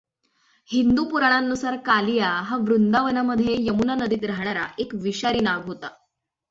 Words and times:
हिंदू 0.69 1.03
पुराणांनुसार 1.03 1.75
कालिया 1.85 2.29
हा 2.47 2.57
वृंदावनामध्ये 2.57 3.55
यमुना 3.59 3.95
नदीत 3.95 4.25
राहणारा 4.25 4.65
एक 4.79 4.95
विषारी 5.01 5.39
नाग 5.39 5.65
होता. 5.65 5.89